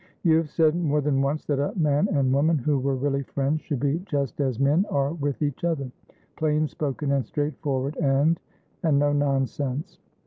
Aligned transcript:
"You 0.23 0.37
have 0.37 0.49
said 0.49 0.75
more 0.75 0.99
than 0.99 1.21
once 1.21 1.45
that 1.45 1.59
a 1.59 1.73
man 1.77 2.07
and 2.07 2.33
woman 2.33 2.57
who 2.57 2.79
were 2.79 2.95
really 2.95 3.21
friends 3.21 3.61
should 3.61 3.79
be 3.79 4.01
just 4.07 4.39
as 4.41 4.59
men 4.59 4.83
are 4.89 5.13
with 5.13 5.39
each 5.43 5.61
otherplain 5.63 6.67
spoken 6.67 7.11
and 7.11 7.23
straightforward 7.23 7.95
andand 8.01 8.97
no 8.97 9.13
nonsense." 9.13 9.99